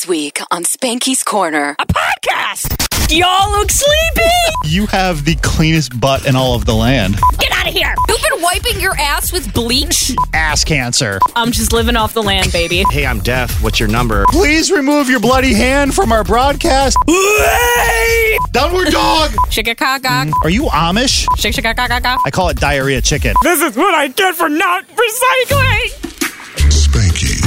[0.00, 1.76] This week on Spanky's Corner.
[1.78, 3.14] A podcast!
[3.14, 4.30] Y'all look sleepy!
[4.64, 7.16] You have the cleanest butt in all of the land.
[7.38, 7.94] Get out of here!
[8.08, 10.16] You've been wiping your ass with bleach?
[10.32, 11.18] Ass cancer.
[11.36, 12.82] I'm just living off the land, baby.
[12.90, 13.62] Hey, I'm deaf.
[13.62, 14.24] What's your number?
[14.30, 16.96] Please remove your bloody hand from our broadcast.
[18.52, 19.32] Downward dog.
[19.50, 20.00] Shikakaka.
[20.00, 20.32] Mm-hmm.
[20.42, 21.26] Are you Amish?
[21.36, 22.16] Shikakaka.
[22.24, 23.34] I call it diarrhea chicken.
[23.42, 26.06] This is what I get for not recycling!
[26.70, 27.39] Spankies.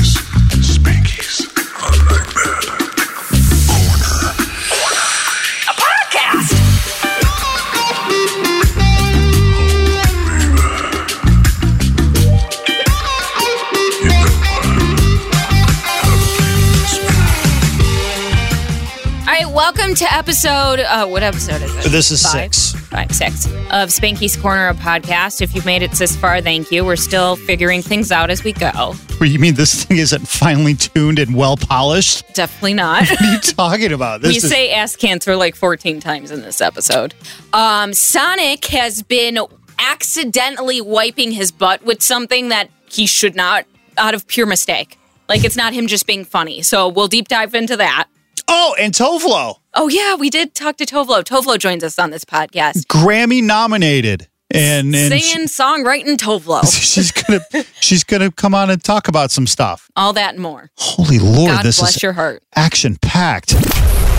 [19.95, 20.79] To episode.
[20.79, 21.89] Uh, what episode is it?
[21.91, 22.53] This is Five?
[22.53, 22.71] six.
[22.87, 25.41] Five, six of Spanky's Corner, a podcast.
[25.41, 26.83] If you've made it this far, thank you.
[26.85, 28.71] We're still figuring things out as we go.
[29.17, 32.23] What, You mean this thing isn't finely tuned and well polished?
[32.33, 33.07] Definitely not.
[33.09, 34.21] What are you talking about?
[34.21, 37.13] This we is say ass cancer like 14 times in this episode.
[37.51, 39.39] Um, Sonic has been
[39.79, 43.65] accidentally wiping his butt with something that he should not,
[43.97, 44.97] out of pure mistake.
[45.29, 46.61] Like it's not him just being funny.
[46.61, 48.07] So we'll deep dive into that.
[48.47, 51.23] Oh, and Tove Lo, Oh yeah, we did talk to Tove Lo.
[51.23, 52.85] Tovlo joins us on this podcast.
[52.87, 56.61] Grammy nominated, and and Singing, songwriting, Tove Lo.
[56.69, 57.41] she's gonna
[57.81, 59.89] she's gonna come on and talk about some stuff.
[59.95, 60.69] All that and more.
[60.77, 62.43] Holy Lord, God this bless is your heart.
[62.55, 63.49] action packed.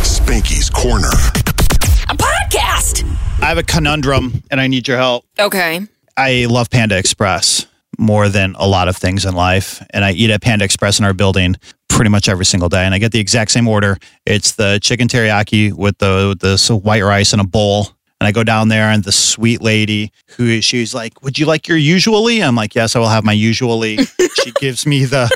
[0.02, 1.08] Spanky's Corner.
[2.08, 3.04] A podcast!
[3.42, 5.24] I have a conundrum, and I need your help.
[5.38, 5.86] Okay.
[6.16, 7.66] I love Panda Express
[7.98, 9.82] more than a lot of things in life.
[9.90, 11.56] And I eat at Panda Express in our building
[11.94, 12.84] pretty much every single day.
[12.84, 13.96] And I get the exact same order.
[14.26, 17.88] It's the chicken teriyaki with the, with the white rice in a bowl.
[18.20, 21.68] And I go down there and the sweet lady who she's like, Would you like
[21.68, 22.42] your usually?
[22.42, 23.96] I'm like, Yes, I will have my usually.
[24.42, 25.30] she gives me the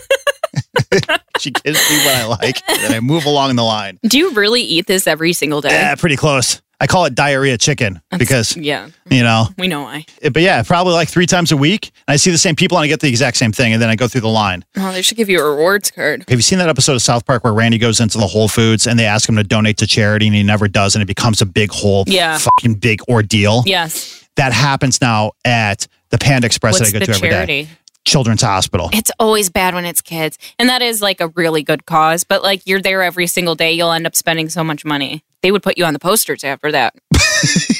[1.38, 2.68] she gives me what I like.
[2.68, 3.98] And I move along the line.
[4.04, 5.70] Do you really eat this every single day?
[5.70, 6.62] Yeah, pretty close.
[6.80, 10.04] I call it diarrhea chicken because yeah, you know we know why.
[10.22, 11.90] it- but yeah, probably like three times a week.
[12.06, 13.72] And I see the same people and I get the exact same thing.
[13.72, 14.64] And then I go through the line.
[14.76, 16.24] Oh, they should give you a rewards card.
[16.28, 18.86] Have you seen that episode of South Park where Randy goes into the Whole Foods
[18.86, 21.42] and they ask him to donate to charity and he never does and it becomes
[21.42, 22.38] a big whole Yeah.
[22.38, 23.64] fucking big ordeal?
[23.66, 24.24] Yes.
[24.36, 27.34] That happens now at the Panda Express What's that I go the to every day.
[27.34, 27.68] charity?
[28.04, 28.88] Children's Hospital.
[28.92, 30.38] It's always bad when it's kids.
[30.58, 33.72] And that is like a really good cause, but like you're there every single day,
[33.72, 35.24] you'll end up spending so much money.
[35.42, 36.94] They would put you on the posters after that.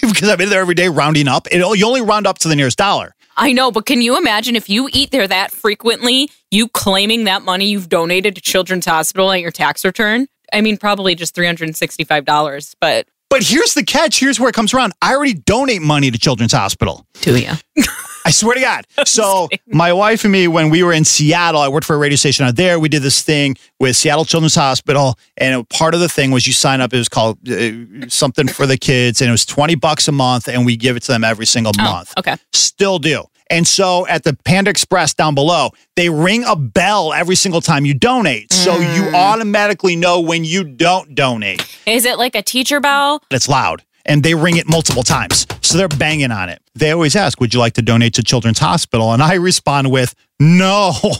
[0.02, 1.46] because I'm in there every day rounding up.
[1.50, 3.14] It, you only round up to the nearest dollar.
[3.36, 7.42] I know, but can you imagine if you eat there that frequently, you claiming that
[7.42, 10.26] money you've donated to Children's Hospital at your tax return?
[10.52, 14.19] I mean, probably just $365, but But here's the catch.
[14.19, 14.92] Here's where it comes around.
[15.02, 17.06] I already donate money to Children's Hospital.
[17.20, 17.52] do you?
[18.28, 18.86] I swear to God.
[19.06, 22.16] So my wife and me, when we were in Seattle, I worked for a radio
[22.16, 22.78] station out there.
[22.78, 26.52] We did this thing with Seattle Children's Hospital, and part of the thing was you
[26.52, 26.92] sign up.
[26.92, 30.46] It was called uh, something for the kids, and it was twenty bucks a month,
[30.46, 32.12] and we give it to them every single month.
[32.18, 32.36] okay.
[32.52, 33.24] Still do.
[33.50, 37.86] And so at the Panda Express down below, they ring a bell every single time
[37.86, 38.52] you donate.
[38.52, 41.64] So you automatically know when you don't donate.
[41.86, 43.22] Is it like a teacher bell?
[43.30, 45.46] It's loud and they ring it multiple times.
[45.60, 46.60] So they're banging on it.
[46.74, 49.12] They always ask, Would you like to donate to Children's Hospital?
[49.12, 50.92] And I respond with, No.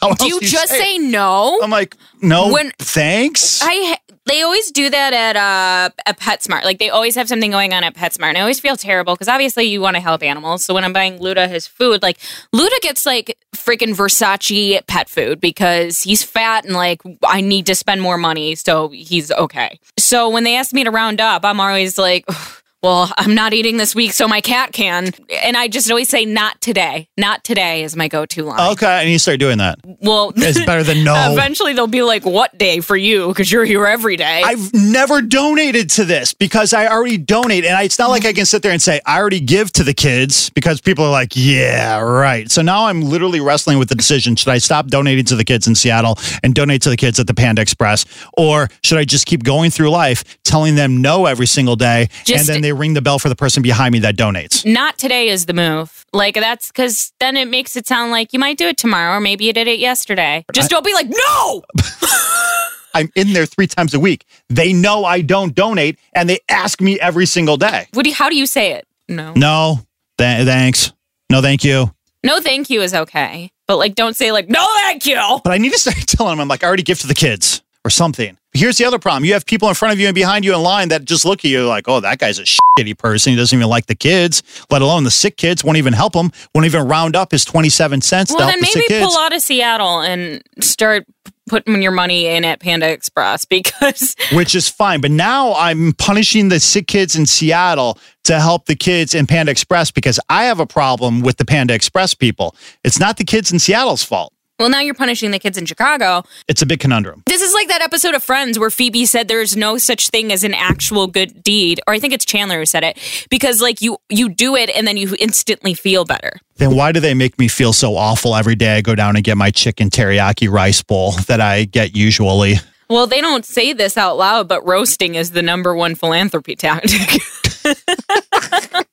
[0.00, 0.80] how Do else you just say?
[0.80, 1.60] say no?
[1.62, 3.60] I'm like, No, When- thanks.
[3.62, 6.64] I they always do that at uh at PetSmart.
[6.64, 8.30] Like they always have something going on at PetSmart.
[8.30, 10.64] And I always feel terrible because obviously you want to help animals.
[10.64, 12.18] So when I'm buying Luda his food, like
[12.52, 17.74] Luda gets like freaking Versace pet food because he's fat and like I need to
[17.76, 19.78] spend more money so he's okay.
[19.98, 23.52] So when they ask me to round up, I'm always like "Ugh, well, I'm not
[23.52, 25.10] eating this week, so my cat can.
[25.42, 27.08] And I just always say, not today.
[27.16, 28.72] Not today is my go to line.
[28.72, 29.78] okay, need to start doing that.
[29.84, 31.32] Well, It's better than no.
[31.32, 33.26] eventually they'll be like, what day for you?
[33.28, 34.42] Because you're here every day.
[34.44, 37.64] I've never donated to this because I already donate.
[37.64, 39.82] And I, it's not like I can sit there and say, I already give to
[39.82, 42.48] the kids because people are like, yeah, right.
[42.50, 45.66] So now I'm literally wrestling with the decision should I stop donating to the kids
[45.66, 48.04] in Seattle and donate to the kids at the Panda Express?
[48.36, 52.48] Or should I just keep going through life telling them no every single day Just-
[52.48, 54.64] and then they ring the bell for the person behind me that donates?
[54.64, 56.04] not today is the move.
[56.12, 59.20] Like that's because then it makes it sound like you might do it tomorrow, or
[59.20, 60.44] maybe you did it yesterday.
[60.52, 61.62] Just don't be like, no.
[62.94, 64.24] I'm in there three times a week.
[64.48, 67.86] They know I don't donate and they ask me every single day.
[67.92, 68.86] What do you, how do you say it?
[69.06, 69.34] No.
[69.34, 69.80] No,
[70.16, 70.92] th- thanks.
[71.30, 71.92] No, thank you.
[72.24, 75.20] No, thank you is okay, but like don't say like no, thank you.
[75.44, 77.62] But I need to start telling them, I'm like, I already give to the kids
[77.86, 79.26] or something Here's the other problem.
[79.26, 81.40] You have people in front of you and behind you in line that just look
[81.40, 83.32] at you like, oh, that guy's a shitty person.
[83.32, 85.62] He doesn't even like the kids, let alone the sick kids.
[85.62, 86.32] Won't even help him.
[86.54, 89.06] Won't even round up his 27 cents to Well, help then the sick maybe kids.
[89.06, 91.04] pull out of Seattle and start
[91.48, 95.02] putting your money in at Panda Express because which is fine.
[95.02, 99.52] But now I'm punishing the sick kids in Seattle to help the kids in Panda
[99.52, 102.56] Express because I have a problem with the Panda Express people.
[102.84, 104.32] It's not the kids in Seattle's fault.
[104.58, 106.22] Well, now you're punishing the kids in Chicago.
[106.48, 107.22] It's a big conundrum.
[107.26, 110.44] This is like that episode of Friends where Phoebe said there's no such thing as
[110.44, 112.98] an actual good deed, or I think it's Chandler who said it
[113.30, 116.32] because like you you do it and then you instantly feel better.
[116.56, 119.24] Then why do they make me feel so awful every day I go down and
[119.24, 122.54] get my chicken teriyaki rice bowl that I get usually?
[122.88, 127.20] Well, they don't say this out loud, but roasting is the number one philanthropy tactic.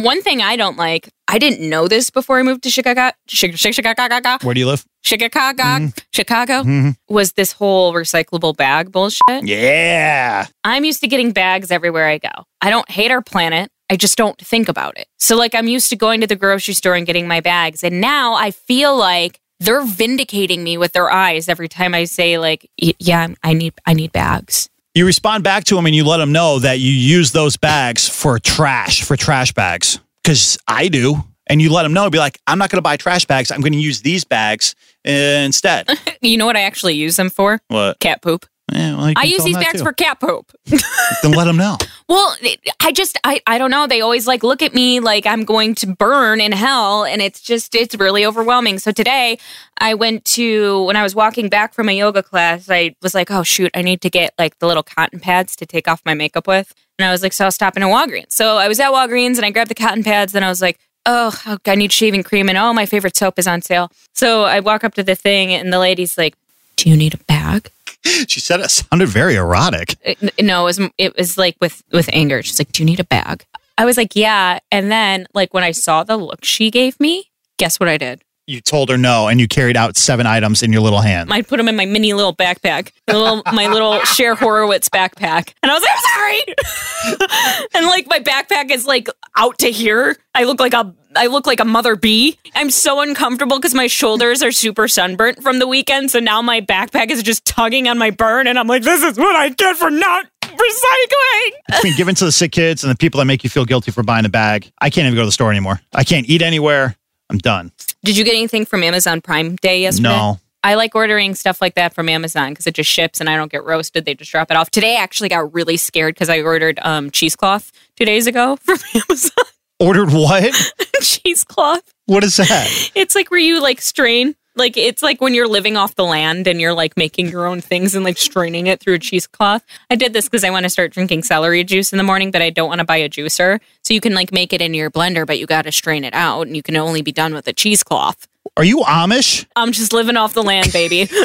[0.00, 3.10] one thing I don't like, I didn't know this before I moved to Chicago.
[3.28, 4.84] Chi- chi- Chicago, Where do you live?
[5.02, 5.86] Chicago, mm-hmm.
[6.12, 6.90] Chicago mm-hmm.
[7.08, 9.20] was this whole recyclable bag bullshit.
[9.42, 10.46] Yeah.
[10.64, 12.30] I'm used to getting bags everywhere I go.
[12.60, 13.70] I don't hate our planet.
[13.90, 15.08] I just don't think about it.
[15.18, 17.82] So, like, I'm used to going to the grocery store and getting my bags.
[17.82, 22.38] And now I feel like they're vindicating me with their eyes every time I say,
[22.38, 24.68] like, yeah, I need, I need bags.
[24.94, 28.08] You respond back to them and you let them know that you use those bags
[28.08, 30.00] for trash, for trash bags.
[30.22, 31.24] Because I do.
[31.50, 33.50] And you let them know, be like, I'm not going to buy trash bags.
[33.50, 34.74] I'm going to use these bags
[35.04, 35.88] instead.
[36.20, 37.60] You know what I actually use them for?
[37.68, 38.00] what?
[38.00, 38.44] Cat poop.
[38.70, 39.84] Well, I use these bags too.
[39.84, 40.52] for cat poop.
[41.22, 41.78] Then let them know.
[42.08, 42.36] Well,
[42.80, 43.86] I just, I, I don't know.
[43.86, 47.04] They always like look at me like I'm going to burn in hell.
[47.04, 48.78] And it's just, it's really overwhelming.
[48.78, 49.38] So today
[49.78, 53.30] I went to, when I was walking back from a yoga class, I was like,
[53.30, 56.14] oh, shoot, I need to get like the little cotton pads to take off my
[56.14, 56.74] makeup with.
[56.98, 58.32] And I was like, so I'll stop in a Walgreens.
[58.32, 60.34] So I was at Walgreens and I grabbed the cotton pads.
[60.34, 62.48] And I was like, oh, I need shaving cream.
[62.48, 63.90] And oh, my favorite soap is on sale.
[64.14, 66.34] So I walk up to the thing and the lady's like,
[66.76, 67.70] do you need a bag?
[68.28, 69.96] She said it sounded very erotic.
[70.02, 72.42] it- no, it was it was like with with anger.
[72.42, 73.44] She's like, "Do you need a bag?"
[73.76, 77.30] I was like, "Yeah." And then like when I saw the look she gave me,
[77.58, 78.22] guess what I did?
[78.48, 81.30] You told her no, and you carried out seven items in your little hand.
[81.30, 85.52] I put them in my mini little backpack, my little, my little Cher Horowitz backpack,
[85.62, 90.16] and I was like, "I'm sorry." and like my backpack is like out to here.
[90.34, 92.38] I look like a I look like a mother bee.
[92.54, 96.10] I'm so uncomfortable because my shoulders are super sunburnt from the weekend.
[96.10, 99.18] So now my backpack is just tugging on my burn, and I'm like, "This is
[99.18, 102.96] what I get for not recycling." I Between giving to the sick kids and the
[102.96, 105.26] people that make you feel guilty for buying a bag, I can't even go to
[105.26, 105.82] the store anymore.
[105.92, 106.96] I can't eat anywhere.
[107.30, 107.72] I'm done.
[108.04, 110.08] Did you get anything from Amazon Prime Day yesterday?
[110.08, 110.40] No.
[110.64, 113.50] I like ordering stuff like that from Amazon because it just ships and I don't
[113.50, 114.04] get roasted.
[114.04, 114.70] They just drop it off.
[114.70, 118.78] Today I actually got really scared because I ordered um, cheesecloth two days ago from
[118.94, 119.44] Amazon.
[119.78, 120.54] Ordered what?
[121.00, 121.94] cheesecloth.
[122.06, 122.90] What is that?
[122.94, 124.34] It's like where you like strain.
[124.58, 127.60] Like it's like when you're living off the land and you're like making your own
[127.60, 129.64] things and like straining it through a cheesecloth.
[129.90, 132.42] I did this because I want to start drinking celery juice in the morning, but
[132.42, 133.60] I don't want to buy a juicer.
[133.82, 136.14] So you can like make it in your blender, but you got to strain it
[136.14, 138.26] out and you can only be done with a cheesecloth.
[138.56, 139.46] Are you Amish?
[139.54, 141.08] I'm just living off the land, baby.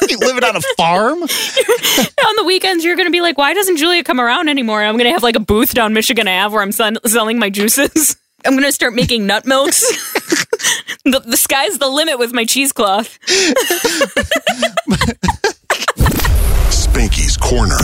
[0.08, 1.22] You living on a farm?
[1.22, 4.82] on the weekends, you're going to be like, why doesn't Julia come around anymore?
[4.82, 7.50] I'm going to have like a booth down Michigan Ave where I'm sell- selling my
[7.50, 8.16] juices.
[8.44, 9.84] I'm going to start making nut milks.
[11.04, 13.18] The, the sky's the limit with my cheesecloth.
[16.70, 17.76] Spanky's Corner.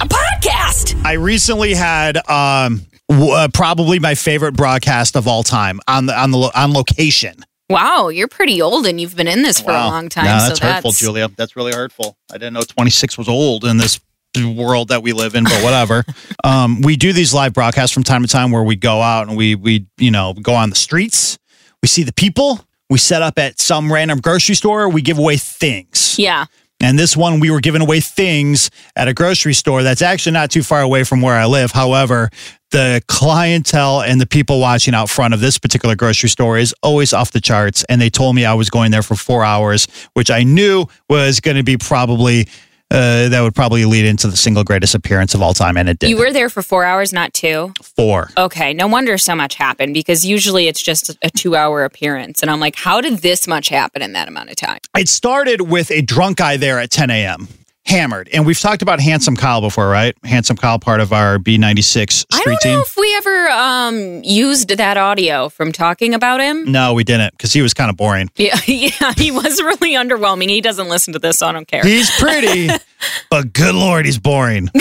[0.00, 1.02] A podcast.
[1.04, 6.18] I recently had um, w- uh, probably my favorite broadcast of all time on the
[6.18, 7.44] on the lo- on location.
[7.70, 10.24] Wow, you're pretty old and you've been in this for a long time.
[10.26, 11.28] No, that's so hurtful, that's Julia.
[11.36, 12.16] That's really hurtful.
[12.30, 14.00] I didn't know 26 was old in this
[14.36, 16.04] world that we live in, but whatever.
[16.44, 19.36] um, we do these live broadcasts from time to time where we go out and
[19.36, 21.38] we we you know go on the streets.
[21.84, 22.64] We see the people.
[22.88, 24.88] We set up at some random grocery store.
[24.88, 26.18] We give away things.
[26.18, 26.46] Yeah.
[26.80, 30.50] And this one, we were giving away things at a grocery store that's actually not
[30.50, 31.72] too far away from where I live.
[31.72, 32.30] However,
[32.70, 37.12] the clientele and the people watching out front of this particular grocery store is always
[37.12, 37.84] off the charts.
[37.90, 41.40] And they told me I was going there for four hours, which I knew was
[41.40, 42.48] going to be probably,
[42.90, 45.76] uh, that would probably lead into the single greatest appearance of all time.
[45.76, 46.10] And it did.
[46.10, 47.72] You were there for four hours, not two.
[47.82, 48.30] four.
[48.36, 52.42] Okay, no wonder so much happened because usually it's just a two hour appearance.
[52.42, 54.78] And I'm like, how did this much happen in that amount of time?
[54.96, 57.48] It started with a drunk guy there at 10 a.m.
[57.86, 58.30] Hammered.
[58.32, 60.16] And we've talked about Handsome Kyle before, right?
[60.24, 62.72] Handsome Kyle, part of our B96 I street don't team.
[62.74, 66.70] know if we ever um, used that audio from talking about him.
[66.72, 68.30] No, we didn't because he was kind of boring.
[68.44, 70.50] Yeah, yeah, he was really underwhelming.
[70.50, 71.82] He doesn't listen to this, so I don't care.
[71.82, 72.68] He's pretty,
[73.30, 74.70] but good lord, he's boring.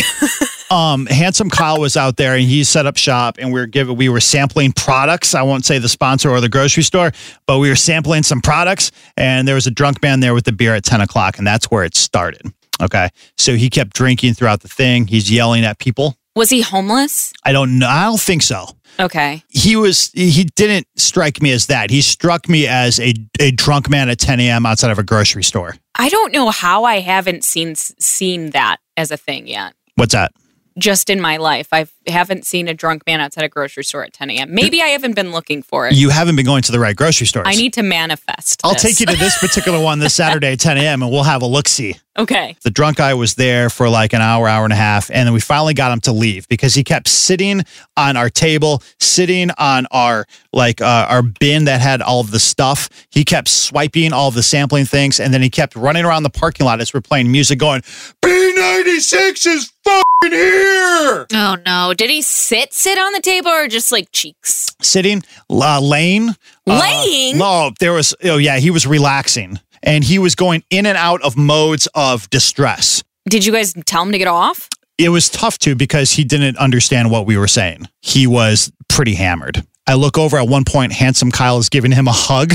[0.72, 3.96] Um, handsome Kyle was out there and he set up shop and we were giving
[3.96, 5.36] we were sampling products.
[5.36, 7.12] I won't say the sponsor or the grocery store,
[7.46, 10.52] but we were sampling some products and there was a drunk man there with the
[10.52, 12.52] beer at 10 o'clock and that's where it started.
[12.82, 13.10] Okay.
[13.38, 15.08] So he kept drinking throughout the thing.
[15.08, 16.18] He's yelling at people.
[16.36, 17.32] Was he homeless?
[17.44, 17.88] I don't know.
[17.88, 18.68] I don't think so.
[19.00, 19.44] Okay.
[19.50, 21.90] He was, he didn't strike me as that.
[21.90, 24.66] He struck me as a, a drunk man at 10 a.m.
[24.66, 25.76] outside of a grocery store.
[25.96, 29.74] I don't know how I haven't seen seen that as a thing yet.
[29.96, 30.32] What's that?
[30.78, 34.14] Just in my life, I haven't seen a drunk man outside a grocery store at
[34.14, 34.56] 10 a.m.
[34.56, 35.94] Maybe I haven't been looking for it.
[35.94, 37.48] You haven't been going to the right grocery stores.
[37.48, 38.62] I need to manifest.
[38.64, 38.82] I'll this.
[38.82, 41.04] take you to this particular one this Saturday at 10 a.m.
[41.04, 41.96] and we'll have a look see.
[42.18, 42.56] Okay.
[42.62, 45.34] The drunk guy was there for like an hour, hour and a half, and then
[45.34, 47.64] we finally got him to leave because he kept sitting
[47.98, 52.40] on our table, sitting on our like uh, our bin that had all of the
[52.40, 52.88] stuff.
[53.10, 56.68] He kept swiping all the sampling things, and then he kept running around the parking
[56.68, 57.82] lot as we're playing music, going,
[58.22, 61.94] "B96 is fucking here." Oh no!
[61.96, 64.76] Did he sit sit on the table or just like cheeks?
[64.82, 66.34] Sitting, uh, laying, uh,
[66.80, 67.38] Laying?
[67.38, 68.14] no, there was.
[68.24, 72.30] Oh yeah, he was relaxing, and he was going in and out of modes of
[72.30, 73.04] distress.
[73.30, 74.68] Did you guys tell him to get off?
[74.98, 77.88] it was tough to because he didn't understand what we were saying.
[78.02, 79.66] He was pretty hammered.
[79.88, 82.54] I look over at one point, handsome Kyle is giving him a hug.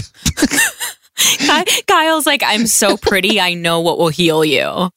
[1.87, 3.41] Kyle's like, I'm so pretty.
[3.41, 4.63] I know what will heal you.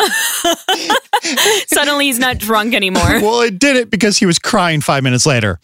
[1.68, 3.02] Suddenly, he's not drunk anymore.
[3.22, 5.60] well, it did it because he was crying five minutes later.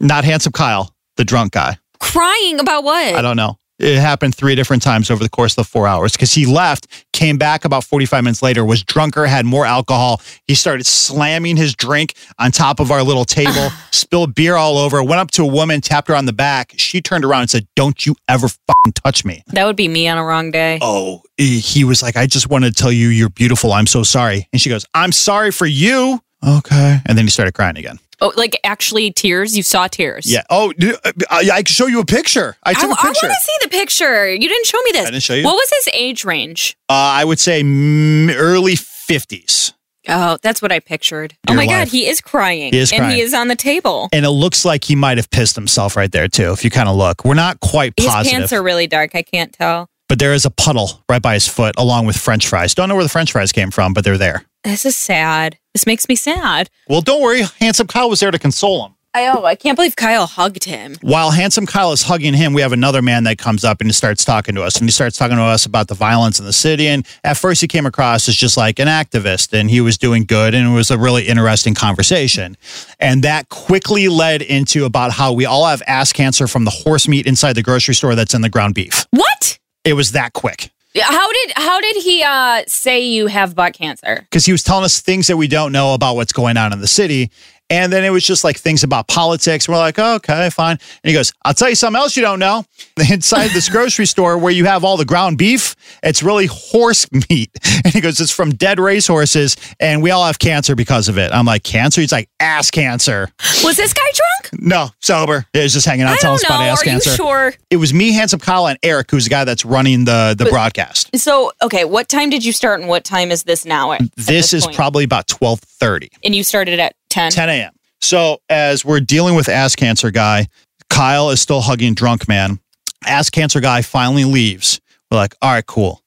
[0.00, 1.78] Not handsome Kyle, the drunk guy.
[2.00, 3.14] Crying about what?
[3.14, 3.58] I don't know.
[3.78, 6.86] It happened three different times over the course of the four hours because he left,
[7.12, 10.20] came back about 45 minutes later, was drunker, had more alcohol.
[10.46, 15.02] He started slamming his drink on top of our little table, spilled beer all over,
[15.04, 16.74] went up to a woman, tapped her on the back.
[16.76, 19.44] She turned around and said, Don't you ever fucking touch me.
[19.48, 20.78] That would be me on a wrong day.
[20.82, 23.72] oh, he was like, I just wanted to tell you you're beautiful.
[23.72, 24.48] I'm so sorry.
[24.52, 26.20] And she goes, I'm sorry for you.
[26.46, 27.00] Okay.
[27.06, 27.98] And then he started crying again.
[28.20, 29.56] Oh, like actually tears?
[29.56, 30.30] You saw tears?
[30.30, 30.42] Yeah.
[30.50, 32.56] Oh, uh, I, I can show you a picture.
[32.64, 34.32] I I, took a want to see the picture.
[34.32, 35.02] You didn't show me this.
[35.06, 35.44] I didn't show you?
[35.44, 36.76] What was his age range?
[36.88, 39.72] Uh, I would say early 50s.
[40.08, 41.36] Oh, that's what I pictured.
[41.48, 41.68] oh my life.
[41.68, 42.72] God, he is crying.
[42.72, 43.16] He is and crying.
[43.16, 44.08] he is on the table.
[44.12, 46.88] And it looks like he might have pissed himself right there, too, if you kind
[46.88, 47.24] of look.
[47.24, 48.24] We're not quite positive.
[48.24, 49.14] His pants are really dark.
[49.14, 49.90] I can't tell.
[50.08, 52.74] But there is a puddle right by his foot, along with french fries.
[52.74, 54.44] Don't know where the french fries came from, but they're there.
[54.64, 55.58] This is sad.
[55.72, 56.68] This makes me sad.
[56.88, 57.42] Well, don't worry.
[57.60, 58.94] Handsome Kyle was there to console him.
[59.14, 60.96] I oh, I can't believe Kyle hugged him.
[61.00, 63.92] While Handsome Kyle is hugging him, we have another man that comes up and he
[63.92, 64.76] starts talking to us.
[64.76, 66.86] And he starts talking to us about the violence in the city.
[66.88, 70.24] And at first, he came across as just like an activist and he was doing
[70.24, 70.54] good.
[70.54, 72.56] And it was a really interesting conversation.
[73.00, 77.08] And that quickly led into about how we all have ass cancer from the horse
[77.08, 79.06] meat inside the grocery store that's in the ground beef.
[79.10, 79.57] What?
[79.84, 80.70] It was that quick.
[81.00, 84.20] How did how did he uh, say you have butt cancer?
[84.22, 86.80] because he was telling us things that we don't know about what's going on in
[86.80, 87.30] the city.
[87.70, 89.68] And then it was just like things about politics.
[89.68, 90.72] We're like, oh, okay, fine.
[90.72, 92.64] And he goes, I'll tell you something else you don't know.
[93.10, 97.50] Inside this grocery store where you have all the ground beef, it's really horse meat.
[97.84, 101.32] And he goes, it's from dead racehorses, and we all have cancer because of it.
[101.32, 102.00] I'm like, cancer?
[102.00, 103.28] He's like, ass cancer.
[103.64, 104.62] Was this guy drunk?
[104.62, 105.44] No, sober.
[105.52, 106.56] He was just hanging out, telling us know.
[106.56, 107.10] about ass Are cancer.
[107.10, 107.52] you sure?
[107.70, 111.10] It was me, Handsome Kyle, and Eric, who's the guy that's running the, the broadcast.
[111.18, 113.92] So okay, what time did you start and what time is this now?
[113.92, 114.76] At, at This is point?
[114.76, 116.10] probably about 1230.
[116.24, 117.30] and you started at ten.
[117.30, 117.72] 10 a.m.
[118.00, 120.46] So as we're dealing with ass cancer guy,
[120.88, 122.60] Kyle is still hugging drunk man.
[123.06, 124.80] Ass cancer guy finally leaves.
[125.10, 126.02] We're like, all right, cool.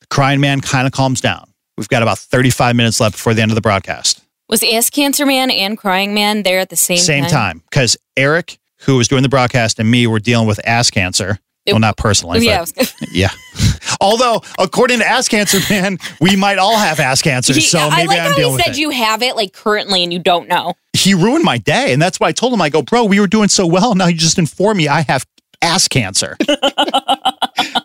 [0.00, 1.52] The crying man kind of calms down.
[1.76, 4.22] We've got about 35 minutes left before the end of the broadcast.
[4.48, 7.62] Was Ass Cancer Man and Crying Man there at the same, Same time.
[7.68, 11.38] Because Eric, who was doing the broadcast, and me were dealing with ass cancer.
[11.66, 12.40] It- well, not personally.
[12.46, 13.30] Yeah, but- yeah.
[14.00, 17.52] Although, according to Ass Cancer Man, we might all have ass cancer.
[17.54, 18.78] He- so I maybe like I'm how dealing he said it.
[18.78, 20.74] you have it like currently and you don't know.
[20.92, 21.92] he ruined my day.
[21.92, 23.94] And that's why I told him, I go, bro, we were doing so well.
[23.94, 25.24] Now you just inform me I have
[25.62, 26.36] ass cancer.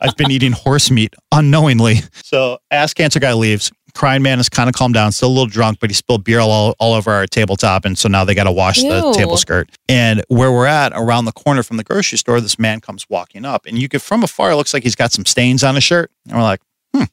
[0.01, 1.97] I've been eating horse meat unknowingly.
[2.23, 3.71] So ass cancer guy leaves.
[3.93, 6.39] Crying man is kind of calmed down, still a little drunk, but he spilled beer
[6.39, 7.85] all, all over our tabletop.
[7.85, 9.69] And so now they got to wash the table skirt.
[9.87, 13.45] And where we're at, around the corner from the grocery store, this man comes walking
[13.45, 13.65] up.
[13.65, 16.11] And you could, from afar, it looks like he's got some stains on his shirt.
[16.27, 16.61] And we're like,
[16.95, 17.03] hmm,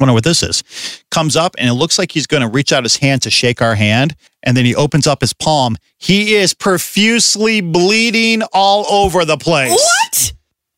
[0.00, 0.62] wonder what this is.
[1.10, 3.60] Comes up and it looks like he's going to reach out his hand to shake
[3.62, 4.14] our hand.
[4.42, 5.76] And then he opens up his palm.
[5.98, 9.70] He is profusely bleeding all over the place.
[9.72, 10.32] What?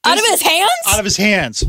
[0.04, 0.70] Out of his hands?
[0.88, 1.62] Out of his hands,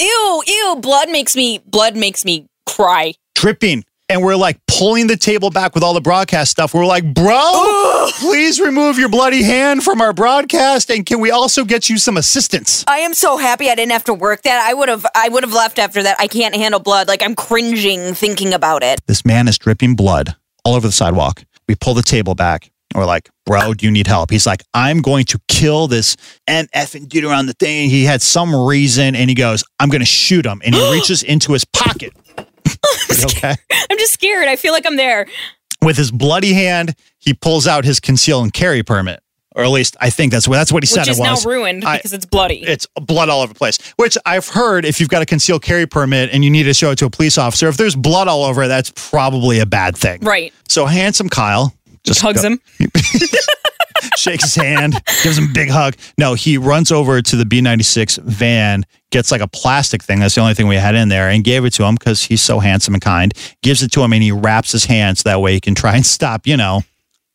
[0.00, 0.78] ew, ew.
[0.80, 3.14] Blood makes me blood makes me cry.
[3.36, 3.84] Dripping.
[4.08, 6.74] And we're like pulling the table back with all the broadcast stuff.
[6.74, 10.90] We're like, bro, please remove your bloody hand from our broadcast.
[10.90, 12.84] And can we also get you some assistance?
[12.86, 14.64] I am so happy I didn't have to work that.
[14.64, 16.16] I would have I would have left after that.
[16.20, 17.08] I can't handle blood.
[17.08, 19.00] Like I'm cringing thinking about it.
[19.06, 21.42] This man is dripping blood all over the sidewalk.
[21.68, 22.70] We pull the table back.
[22.94, 24.30] We're like, bro, do you need help?
[24.30, 26.16] He's like, I'm going to kill this
[26.48, 27.90] NF and dude around the thing.
[27.90, 30.62] He had some reason and he goes, I'm going to shoot him.
[30.64, 32.12] And he reaches into his pocket
[33.18, 33.54] You okay?
[33.90, 34.46] I'm just scared.
[34.48, 35.26] I feel like I'm there.
[35.82, 39.20] With his bloody hand, he pulls out his conceal and carry permit,
[39.54, 41.32] or at least I think that's what that's what he said Which it is now
[41.32, 41.46] was.
[41.46, 42.62] ruined I- because it's bloody.
[42.62, 43.78] it's blood all over the place.
[43.96, 46.90] Which I've heard if you've got a concealed carry permit and you need to show
[46.92, 49.96] it to a police officer, if there's blood all over it, that's probably a bad
[49.96, 50.20] thing.
[50.22, 50.52] right.
[50.68, 51.74] So handsome Kyle
[52.06, 52.60] just Hugs go- him.
[54.16, 55.94] shakes his hand, gives him a big hug.
[56.18, 60.20] No, he runs over to the B96 van, gets like a plastic thing.
[60.20, 62.42] That's the only thing we had in there, and gave it to him because he's
[62.42, 63.32] so handsome and kind.
[63.62, 66.06] Gives it to him, and he wraps his hands that way he can try and
[66.06, 66.82] stop, you know,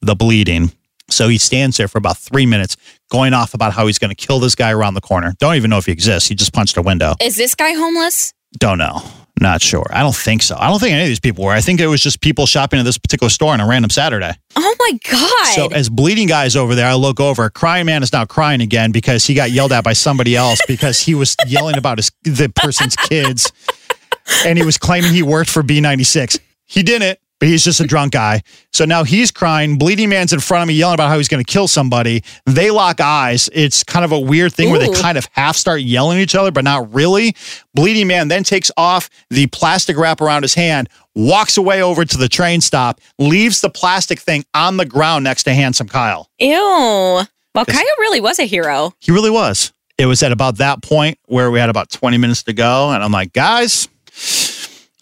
[0.01, 0.71] the bleeding.
[1.09, 2.77] So he stands there for about three minutes,
[3.11, 5.33] going off about how he's going to kill this guy around the corner.
[5.39, 6.29] Don't even know if he exists.
[6.29, 7.15] He just punched a window.
[7.21, 8.33] Is this guy homeless?
[8.57, 9.01] Don't know.
[9.41, 9.87] Not sure.
[9.89, 10.55] I don't think so.
[10.55, 11.51] I don't think any of these people were.
[11.51, 14.31] I think it was just people shopping at this particular store on a random Saturday.
[14.55, 15.55] Oh my god.
[15.55, 17.49] So as bleeding guy's over there, I look over.
[17.49, 20.99] Crying man is now crying again because he got yelled at by somebody else because
[20.99, 23.51] he was yelling about his the person's kids,
[24.45, 26.39] and he was claiming he worked for B96.
[26.67, 28.43] He didn't, but he's just a drunk guy.
[28.71, 29.79] So now he's crying.
[29.79, 32.23] Bleeding man's in front of me yelling about how he's going to kill somebody.
[32.45, 33.49] They lock eyes.
[33.51, 36.35] It's kind of a weird thing where they kind of half start yelling at each
[36.35, 37.35] other, but not really.
[37.73, 42.15] Bleeding man then takes off the plastic wrap around his hand, walks away over to
[42.15, 46.29] the train stop, leaves the plastic thing on the ground next to handsome Kyle.
[46.37, 46.51] Ew.
[46.53, 48.93] Well, Kyle really was a hero.
[48.99, 49.73] He really was.
[49.97, 52.91] It was at about that point where we had about 20 minutes to go.
[52.91, 53.87] And I'm like, guys,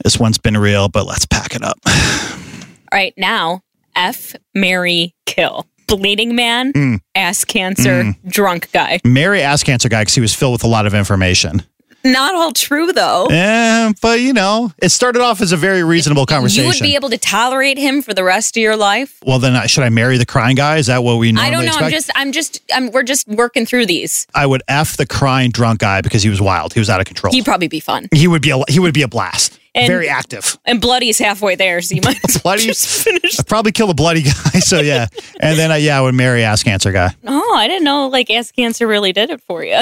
[0.03, 1.77] this one's been real, but let's pack it up.
[1.87, 3.61] All right, now
[3.95, 5.65] F, Mary, kill.
[5.87, 6.99] Bleeding man, Mm.
[7.15, 8.99] ass cancer, drunk guy.
[9.03, 11.63] Mary ass Cancer Guy because he was filled with a lot of information.
[12.03, 13.25] Not all true though.
[13.25, 16.63] Eh, but, you know, it started off as a very reasonable conversation.
[16.63, 19.17] You would be able to tolerate him for the rest of your life.
[19.25, 20.77] well, then I- should I marry the crying guy?
[20.77, 21.71] Is that what we normally I don't know.
[21.71, 21.83] expect?
[21.85, 24.27] I'm just, I'm just, I'm, we're just working through these.
[24.33, 26.73] I would F the crying drunk guy because he was wild.
[26.73, 27.33] He was out of control.
[27.33, 28.07] He'd probably be fun.
[28.13, 29.58] he would be a, he would be a blast.
[29.79, 30.57] And- very active.
[30.65, 33.39] And Bloody's halfway there, so you might as Bloody- finish.
[33.39, 34.31] I'd probably kill the bloody guy.
[34.59, 35.07] So yeah,
[35.39, 37.15] and then uh, yeah, I would marry ass cancer guy.
[37.25, 39.79] Oh, I didn't know like ass cancer really did it for you.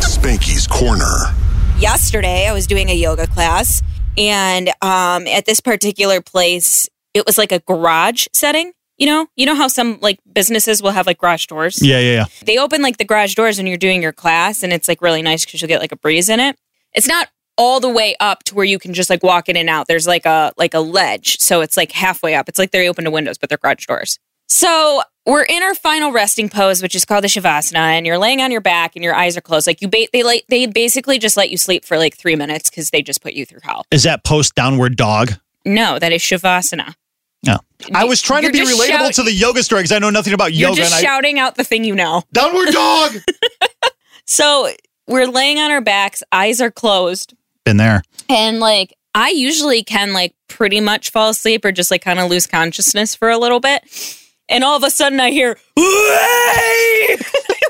[0.00, 1.34] Spanky's Corner.
[1.78, 3.82] yesterday I was doing a yoga class
[4.18, 8.72] and um at this particular place it was like a garage setting.
[8.98, 11.78] You know, you know how some like businesses will have like garage doors.
[11.82, 12.24] Yeah, yeah, yeah.
[12.44, 15.22] They open like the garage doors when you're doing your class and it's like really
[15.22, 16.56] nice because you'll get like a breeze in it.
[16.92, 17.28] It's not
[17.60, 19.86] all the way up to where you can just like walk in and out.
[19.86, 21.38] There's like a like a ledge.
[21.38, 22.48] So it's like halfway up.
[22.48, 24.18] It's like they're open to windows, but they're garage doors.
[24.48, 28.40] So we're in our final resting pose, which is called the shavasana, and you're laying
[28.40, 29.66] on your back and your eyes are closed.
[29.66, 32.68] Like you, ba- they like they basically just let you sleep for like three minutes
[32.70, 33.84] because they just put you through hell.
[33.92, 35.34] Is that post downward dog?
[35.64, 36.94] No, that is shavasana.
[37.46, 37.58] No.
[37.94, 40.10] I was trying You're to be relatable shout- to the yoga story because I know
[40.10, 40.58] nothing about yoga.
[40.58, 40.80] You're yoga.
[40.82, 42.22] just and I, shouting out the thing you know.
[42.32, 43.12] downward dog.
[44.26, 44.70] So
[45.08, 48.02] we're laying on our backs, eyes are closed, Been there.
[48.28, 52.30] and like I usually can like pretty much fall asleep or just like kind of
[52.30, 53.82] lose consciousness for a little bit.
[54.48, 57.16] And all of a sudden I hear, "Way!" I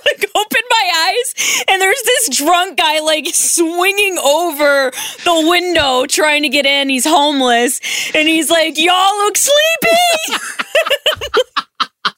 [0.07, 4.91] like open my eyes and there's this drunk guy like swinging over
[5.25, 6.89] the window trying to get in.
[6.89, 7.81] He's homeless
[8.15, 9.97] and he's like, y'all look sleepy.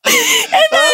[0.04, 0.92] and then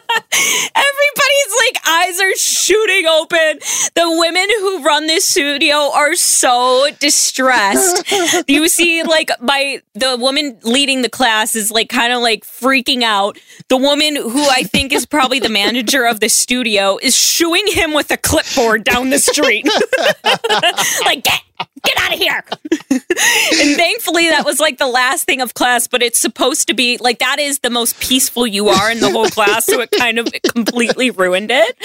[0.32, 3.58] everybody's like eyes are shooting open.
[3.94, 8.04] The women who run this studio are so distressed.
[8.48, 13.02] you see, like my the woman leading the class is like kind of like freaking
[13.02, 13.38] out.
[13.68, 17.92] The woman who I think is probably the manager of the studio is shooing him
[17.92, 19.66] with a clipboard down the street.
[21.04, 21.42] like get
[21.82, 22.42] get out of here.
[22.90, 26.98] and thankfully that was like the last thing of class, but it's supposed to be
[26.98, 30.18] like that is the most peaceful you are in the whole class, so it kind
[30.18, 31.76] of completely ruined it.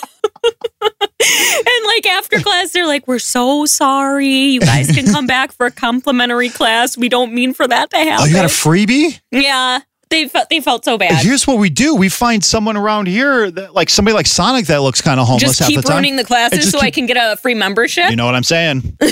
[0.46, 4.28] and like after class, they're like, "We're so sorry.
[4.28, 6.96] You guys can come back for a complimentary class.
[6.96, 9.20] We don't mean for that to happen." Oh, you got a freebie?
[9.30, 11.24] yeah, they felt they felt so bad.
[11.24, 14.82] Here's what we do: we find someone around here, that, like somebody like Sonic, that
[14.82, 15.96] looks kind of homeless Just keep the time.
[15.96, 18.10] ruining the classes so I can get a free membership.
[18.10, 18.96] You know what I'm saying?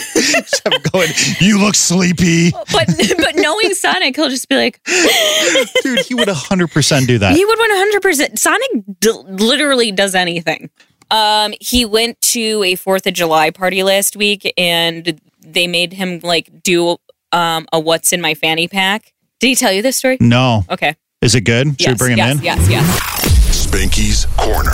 [0.67, 1.11] It going.
[1.41, 4.81] You look sleepy, but but knowing Sonic, he'll just be like,
[5.83, 6.01] dude.
[6.01, 7.35] He would 100 percent do that.
[7.37, 7.59] He would
[8.03, 8.39] 100%.
[8.39, 10.71] Sonic d- literally does anything.
[11.11, 16.21] Um, he went to a 4th of July party last week and they made him
[16.23, 16.97] like do
[17.33, 19.14] um, a what's in my fanny pack.
[19.45, 20.17] Did he tell you this story?
[20.21, 20.97] No, Okay.
[21.21, 21.79] is it good?
[21.79, 22.43] Should we bring him yes, in?
[22.45, 23.67] yes, yes.
[23.67, 24.71] Spanky's Corner.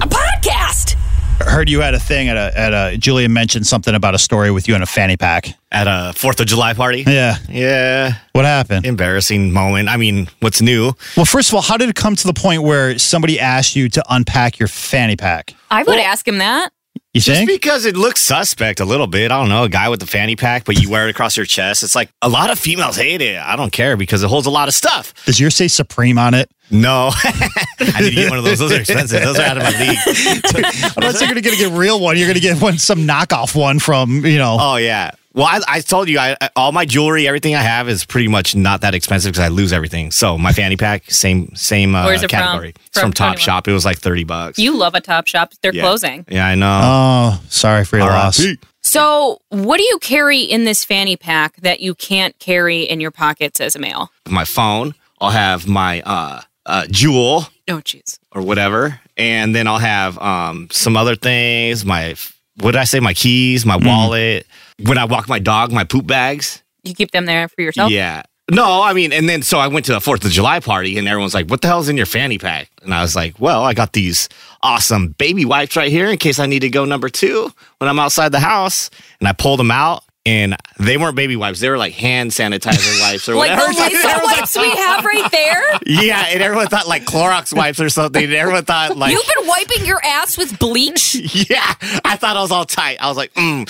[0.00, 0.94] A podcast.
[1.40, 2.96] I heard you had a thing at a at a.
[2.96, 5.48] Julia mentioned something about a story with you in a fanny pack.
[5.72, 7.02] at a Fourth of July party.
[7.08, 8.86] Yeah, Yeah, what happened?
[8.86, 9.88] embarrassing moment.
[9.88, 10.92] I mean, what's new?
[11.16, 13.88] Well, first of all, how did it come to the point where somebody asked you
[13.88, 15.54] to unpack your fanny pack?
[15.72, 16.70] I would ask him that.
[17.16, 17.48] You Just think?
[17.48, 19.32] because it looks suspect a little bit.
[19.32, 21.46] I don't know, a guy with the fanny pack, but you wear it across your
[21.46, 21.82] chest.
[21.82, 23.38] It's like a lot of females hate it.
[23.38, 25.14] I don't care because it holds a lot of stuff.
[25.24, 26.50] Does yours say Supreme on it?
[26.70, 27.10] No.
[27.14, 28.58] I need to get one of those.
[28.58, 29.22] Those are expensive.
[29.22, 29.98] Those are out of my league.
[30.98, 33.58] Unless you're going to get a real one, you're going to get one some knockoff
[33.58, 34.58] one from you know.
[34.60, 35.12] Oh yeah.
[35.36, 38.26] Well, I, I told you, I, I- all my jewelry, everything I have is pretty
[38.28, 40.10] much not that expensive because I lose everything.
[40.10, 42.40] So my fanny pack, same same uh, Where's it from?
[42.40, 42.74] category.
[42.86, 43.38] It's From from Top 21.
[43.38, 43.68] Shop.
[43.68, 44.58] It was like thirty bucks.
[44.58, 45.52] You love a Top Shop.
[45.62, 45.82] They're yeah.
[45.82, 46.24] closing.
[46.28, 46.80] Yeah, I know.
[46.82, 48.40] Oh, sorry for your loss.
[48.42, 48.64] RIP.
[48.82, 53.10] So, what do you carry in this fanny pack that you can't carry in your
[53.10, 54.10] pockets as a male?
[54.28, 54.94] My phone.
[55.20, 58.18] I'll have my uh, uh, Juul Oh, jeez.
[58.32, 61.84] or whatever, and then I'll have um, some other things.
[61.84, 62.14] My
[62.60, 63.00] what did I say?
[63.00, 64.46] My keys, my wallet.
[64.82, 66.62] When I walk my dog, my poop bags.
[66.82, 67.90] You keep them there for yourself?
[67.90, 68.22] Yeah.
[68.50, 71.08] No, I mean, and then so I went to a Fourth of July party, and
[71.08, 73.74] everyone's like, "What the hell's in your fanny pack?" And I was like, "Well, I
[73.74, 74.28] got these
[74.62, 77.98] awesome baby wipes right here in case I need to go number two when I'm
[77.98, 81.76] outside the house." And I pulled them out, and they weren't baby wipes; they were
[81.78, 83.72] like hand sanitizer wipes or Like whatever.
[83.72, 85.62] the Lysol wipes we have right there?
[85.84, 88.22] yeah, and everyone thought like Clorox wipes or something.
[88.22, 91.16] And everyone thought like, You've been wiping your ass with bleach?
[91.50, 91.74] yeah.
[92.04, 92.98] I thought I was all tight.
[93.02, 93.68] I was like, mm.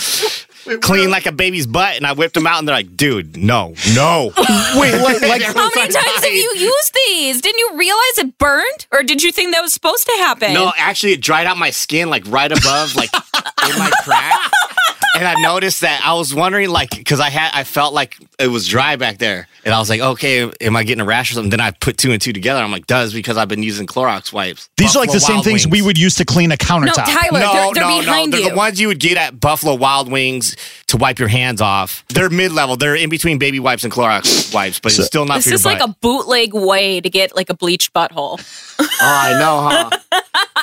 [0.80, 3.74] Clean like a baby's butt, and I whipped them out, and they're like, "Dude, no,
[3.94, 4.32] no."
[4.76, 7.40] Wait, like, like How many times have you used these?
[7.40, 8.86] Didn't you realize it burned?
[8.92, 10.54] Or did you think that was supposed to happen?
[10.54, 13.10] No, actually, it dried out my skin like right above, like
[13.68, 14.40] in my crack.
[15.16, 18.48] And I noticed that I was wondering, like, because I had, I felt like it
[18.48, 21.34] was dry back there, and I was like, okay, am I getting a rash or
[21.34, 21.48] something?
[21.48, 22.60] Then I put two and two together.
[22.60, 24.68] I'm like, does because I've been using Clorox wipes.
[24.76, 26.56] these are like the Buffalo same Wild things we would use to clean a No,
[26.56, 27.04] countertop.
[27.06, 28.40] Tyler, No, they're, they're no, behind no.
[28.42, 30.54] They're the ones you would get at Buffalo Wild Wings
[30.88, 32.04] to wipe your hands off.
[32.08, 32.76] They're mid level.
[32.76, 35.54] They're in between baby wipes and Clorox wipes, but it's still not this for your
[35.54, 35.88] is like butt.
[35.90, 38.38] a bootleg way to get like a bleached butthole.
[38.78, 40.20] oh, I know, huh?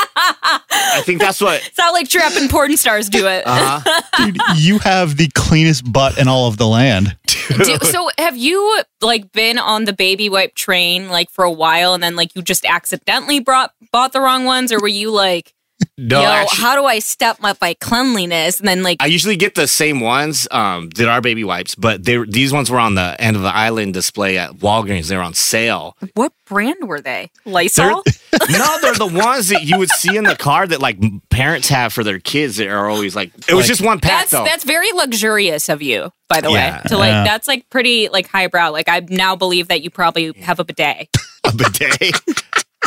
[0.26, 1.62] I think that's what.
[1.74, 3.44] It's not like trapping porn stars do it.
[3.46, 4.02] Uh-huh.
[4.26, 7.18] Dude, you have the cleanest butt in all of the land.
[7.26, 11.94] Do- so have you like been on the baby wipe train like for a while
[11.94, 15.54] and then like you just accidentally brought bought the wrong ones or were you like
[15.96, 19.36] No, yo actually- how do I step up my cleanliness and then like I usually
[19.36, 22.96] get the same ones um, that are baby wipes, but they these ones were on
[22.96, 25.08] the end of the island display at Walgreens.
[25.10, 25.96] They were on sale.
[26.16, 27.30] what brand were they?
[27.46, 28.04] They're, Lysol?
[28.50, 30.98] no, they're the ones that you would see in the car that like
[31.30, 33.32] parents have for their kids that are always like.
[33.48, 34.44] It was Like- just one pack That's though.
[34.46, 36.78] that's very luxurious of you, by the Yeah.
[36.78, 36.82] way.
[36.88, 37.24] To like Yeah.
[37.24, 38.72] that's like pretty like highbrow.
[38.72, 41.08] Like I now believe that you probably have a bidet.
[41.44, 42.20] a bidet.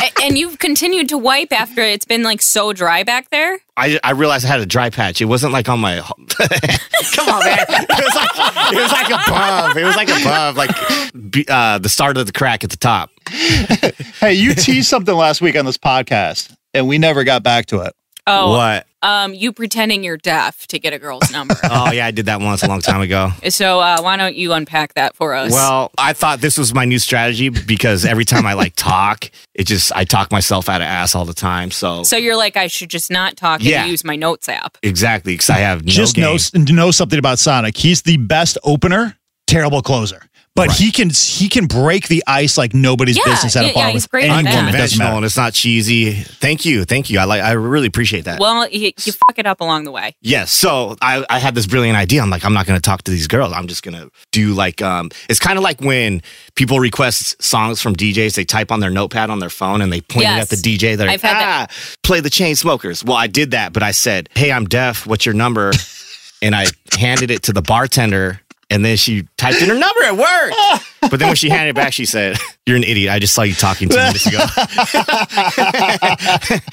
[0.01, 3.59] A- and you've continued to wipe after it's been like so dry back there.
[3.75, 5.21] I, I realized I had a dry patch.
[5.21, 5.99] It wasn't like on my.
[6.01, 7.57] Come on, man.
[7.69, 9.77] It was like it was like above.
[9.77, 13.09] It was like above, like uh, the start of the crack at the top.
[13.29, 17.81] Hey, you teased something last week on this podcast, and we never got back to
[17.81, 17.93] it.
[18.27, 18.85] Oh, What?
[19.01, 21.55] um, you pretending you're deaf to get a girl's number.
[21.63, 23.31] Oh yeah, I did that once a long time ago.
[23.49, 25.51] so uh, why don't you unpack that for us?
[25.51, 29.65] Well, I thought this was my new strategy because every time I like talk, it
[29.65, 31.71] just I talk myself out of ass all the time.
[31.71, 33.85] So, so you're like, I should just not talk and Yeah.
[33.85, 34.77] use my notes app.
[34.83, 36.23] exactly because I have no Just game.
[36.25, 37.77] know know something about Sonic.
[37.77, 40.23] He's the best opener, terrible closer.
[40.57, 43.73] But he can he can break the ice like nobody's Yeah, business at yeah, a
[43.73, 44.43] bar yeah, with he's great at anyone.
[44.43, 44.49] that.
[44.49, 46.11] It doesn't unconventional and it's not cheesy.
[46.13, 47.19] Thank you, thank you.
[47.19, 48.39] I like I really appreciate that.
[48.39, 50.15] Well, you, you fuck it up along the way.
[50.21, 50.51] Yes.
[50.51, 52.21] So I, I had this brilliant idea.
[52.21, 53.53] I'm like, I'm not going to talk to these girls.
[53.53, 56.21] I'm just going to do like, um, it's kind of like when
[56.55, 60.01] people request songs from DJs, they type on their notepad on their phone and they
[60.01, 60.51] point Yes.
[60.51, 60.97] it at the DJ.
[60.97, 61.97] They're I've like, had ah, that.
[62.03, 63.05] play the Chainsmokers.
[63.05, 65.05] Well, I did that, but I said, Hey, I'm deaf.
[65.05, 65.71] What's your number?
[66.41, 66.65] and I
[66.97, 68.41] handed it to the bartender.
[68.69, 70.01] And then she typed in her number.
[70.01, 70.83] It worked.
[71.09, 73.13] But then when she handed it back, she said, You're an idiot.
[73.13, 74.39] I just saw you talking two minutes ago.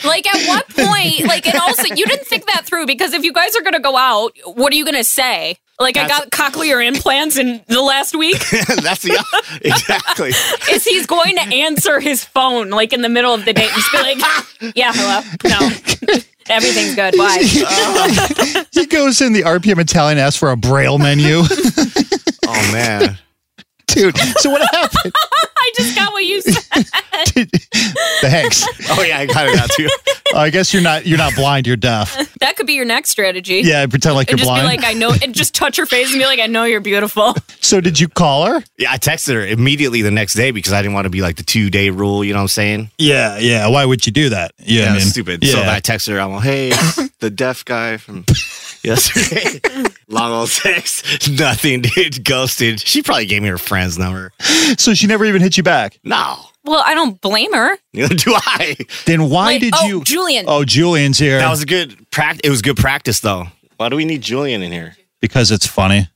[0.05, 1.21] Like at what point?
[1.27, 3.97] Like, and also you didn't think that through because if you guys are gonna go
[3.97, 5.57] out, what are you gonna say?
[5.81, 8.39] Like, I got cochlear implants in the last week.
[8.51, 9.23] That's the
[9.63, 10.31] exactly.
[10.71, 13.73] Is he's going to answer his phone like in the middle of the day and
[13.73, 14.19] just be like,
[14.77, 17.17] "Yeah, hello, no, everything's good.
[17.17, 17.43] Bye."
[18.73, 21.43] He goes in the RPM Italian, asks for a braille menu.
[22.47, 23.19] Oh, man.
[23.87, 25.15] Dude, so what happened?
[25.57, 26.87] I just got what you said.
[28.21, 28.65] Thanks.
[28.91, 29.19] Oh, yeah.
[29.19, 29.89] I got it out too.
[30.35, 32.17] I guess you're not you're not blind, you're deaf.
[32.41, 33.61] That could be your next strategy.
[33.65, 34.63] Yeah, pretend like And you're just blind.
[34.69, 36.81] be like, I know, and just touch her face and be like, I know you're
[36.81, 37.35] beautiful.
[37.61, 38.63] so did you call her?
[38.77, 41.37] Yeah, I texted her immediately the next day because I didn't want to be like
[41.37, 42.25] the two day rule.
[42.25, 42.91] You know what I'm saying?
[42.99, 43.69] Yeah, yeah.
[43.69, 44.53] Why would you do that?
[44.59, 45.45] Yeah, I mean, stupid.
[45.45, 45.53] Yeah.
[45.53, 46.21] So I texted her.
[46.21, 46.71] I'm like, hey,
[47.21, 48.25] the deaf guy from
[48.85, 49.61] yesterday.
[50.09, 51.31] Long old text.
[51.31, 52.25] Nothing, dude.
[52.25, 52.81] Ghosted.
[52.81, 54.33] She probably gave me her friend's number.
[54.79, 55.99] so she never even hit you back.
[56.05, 56.37] No.
[56.65, 57.77] Well, I don't blame her.
[57.93, 58.77] Neither do I.
[59.07, 60.03] Then why Like, did oh, you?
[60.05, 60.45] Julian.
[60.49, 62.41] Oh, Julian's here That was a good practice.
[62.45, 63.47] It was good practice though.
[63.77, 64.97] Why do we need Julian in here?
[65.21, 66.07] because it's funny.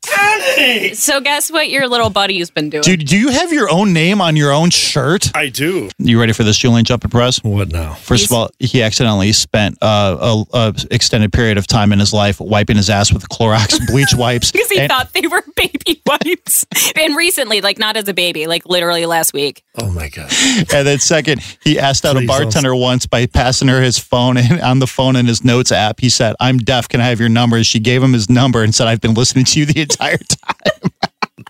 [0.95, 2.83] So guess what your little buddy's been doing?
[2.83, 5.31] Dude, do you have your own name on your own shirt?
[5.35, 5.89] I do.
[5.99, 6.85] You ready for this, Julian?
[6.85, 7.43] Jump and press.
[7.43, 7.95] What now?
[7.95, 12.13] First of all, he accidentally spent uh, a, a extended period of time in his
[12.13, 14.51] life wiping his ass with Clorox bleach wipes.
[14.53, 16.67] because he And- thought they were baby wipes.
[16.97, 19.63] and recently, like not as a baby, like literally last week.
[19.81, 20.31] Oh my god.
[20.73, 22.43] And then second, he asked out Please a don't.
[22.45, 26.01] bartender once by passing her his phone and on the phone in his notes app.
[26.01, 26.89] He said, "I'm deaf.
[26.89, 29.45] Can I have your number?" She gave him his number and said, "I've been listening
[29.47, 30.93] to you the entire time."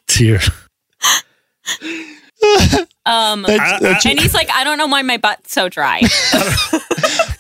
[0.06, 0.40] Tear.
[3.08, 6.02] Um, That's- that's- and he's like, I don't know why my butt's so dry.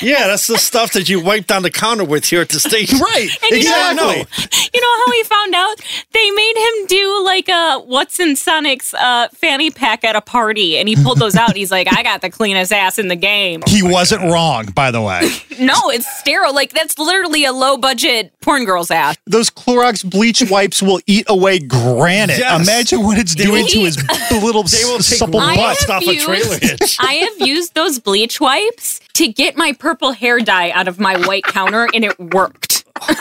[0.00, 2.98] Yeah, that's the stuff that you wipe down the counter with here at the station.
[3.00, 3.28] right.
[3.42, 4.70] And you know- exactly.
[4.72, 5.74] you know how he found out?
[6.12, 10.78] They made him do like a what's in Sonic's uh, fanny pack at a party,
[10.78, 11.56] and he pulled those out.
[11.56, 13.60] He's like, I got the cleanest ass in the game.
[13.66, 15.28] He wasn't wrong, by the way.
[15.58, 16.54] No, it's sterile.
[16.54, 19.16] Like that's literally a low budget porn girl's ass.
[19.26, 22.38] Those Clorox bleach wipes will eat away granite.
[22.38, 22.62] Yes.
[22.62, 23.96] Imagine what it's They doing will- to his
[24.30, 25.57] little They will take supple one I butt.
[25.58, 26.96] Bust have off a trailer hitch.
[27.00, 31.16] I have used those bleach wipes to get my purple hair dye out of my
[31.26, 32.84] white counter, and it worked.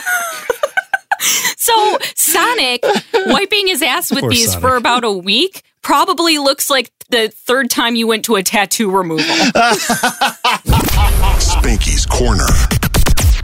[1.58, 2.84] so Sonic
[3.28, 4.62] wiping his ass with Poor these Sonic.
[4.62, 8.92] for about a week probably looks like the third time you went to a tattoo
[8.92, 9.24] removal.
[11.40, 12.46] Spanky's Corner.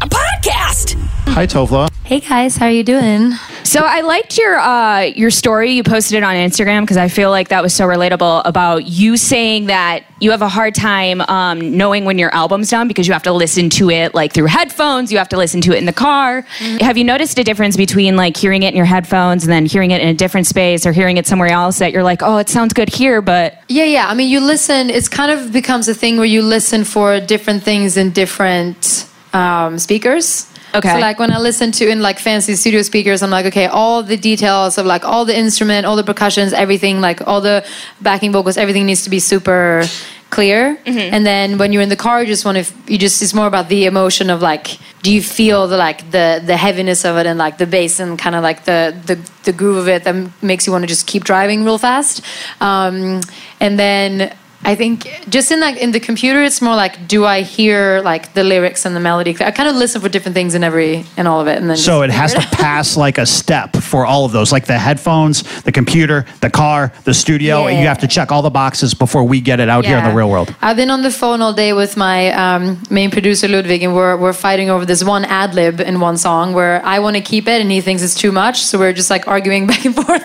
[0.03, 0.95] A podcast.
[1.27, 1.87] Hi, Tove Lo.
[2.03, 3.31] Hey guys, how are you doing?
[3.63, 5.71] So I liked your uh, your story.
[5.71, 9.15] You posted it on Instagram because I feel like that was so relatable about you
[9.15, 13.13] saying that you have a hard time um, knowing when your album's done because you
[13.13, 15.09] have to listen to it like through headphones.
[15.09, 16.41] You have to listen to it in the car.
[16.81, 19.91] Have you noticed a difference between like hearing it in your headphones and then hearing
[19.91, 22.49] it in a different space or hearing it somewhere else that you're like, oh, it
[22.49, 24.09] sounds good here, but Yeah, yeah.
[24.09, 24.89] I mean, you listen.
[24.89, 29.79] It's kind of becomes a thing where you listen for different things in different um,
[29.79, 30.49] speakers.
[30.75, 30.89] Okay.
[30.89, 34.01] So like when I listen to in like fancy studio speakers, I'm like, okay, all
[34.01, 37.63] the details of like all the instrument, all the percussions, everything, like all the
[38.01, 39.83] backing vocals, everything needs to be super
[40.31, 40.79] clear.
[41.13, 43.45] And then when you're in the car, you just want to, you just it's more
[43.45, 47.27] about the emotion of like, do you feel the like the the heaviness of it
[47.27, 50.15] and like the bass and kind of like the the the groove of it that
[50.41, 52.25] makes you want to just keep driving real fast.
[52.61, 53.21] Um,
[53.59, 57.41] and then I think just in like in the computer, it's more like, do I
[57.41, 59.35] hear like the lyrics and the melody?
[59.39, 61.77] I kind of listen for different things in every in all of it, and then
[61.77, 65.43] So it has to pass like a step for all of those, like the headphones,
[65.63, 67.67] the computer, the car, the studio.
[67.67, 70.03] and You have to check all the boxes before we get it out here in
[70.03, 70.55] the real world.
[70.61, 74.15] I've been on the phone all day with my um, main producer Ludwig, and we're
[74.17, 77.47] we're fighting over this one ad lib in one song where I want to keep
[77.47, 78.61] it, and he thinks it's too much.
[78.61, 80.23] So we're just like arguing back and forth.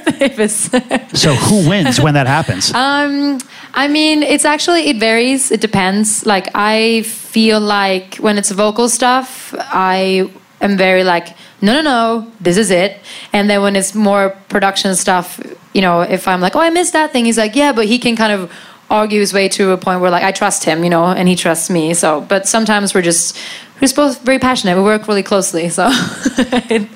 [1.16, 2.72] So who wins when that happens?
[2.88, 3.38] Um,
[3.74, 5.50] I mean, it's actually it varies.
[5.50, 6.26] It depends.
[6.26, 12.32] Like I feel like when it's vocal stuff, I am very like, no, no, no,
[12.40, 12.98] this is it.
[13.32, 15.40] And then when it's more production stuff,
[15.74, 17.98] you know, if I'm like, oh, I missed that thing, he's like, yeah, but he
[17.98, 18.52] can kind of
[18.90, 21.36] argue his way to a point where like I trust him, you know, and he
[21.36, 21.94] trusts me.
[21.94, 23.36] So, but sometimes we're just
[23.80, 24.76] we're both very passionate.
[24.76, 26.88] We work really closely, so it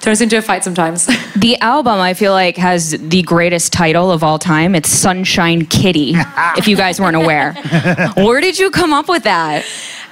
[0.00, 1.08] turns into a fight sometimes.
[1.42, 4.76] The album, I feel like, has the greatest title of all time.
[4.76, 6.14] It's Sunshine Kitty,
[6.56, 7.54] if you guys weren't aware.
[8.16, 9.64] Where did you come up with that?